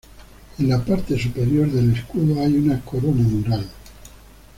En 0.57 0.63
la 0.67 0.79
parte 0.83 1.15
superior 1.15 1.69
del 1.69 1.93
escudo 1.95 2.41
hay 2.41 2.55
una 2.55 2.81
corona 2.83 3.21
mural. 3.21 3.69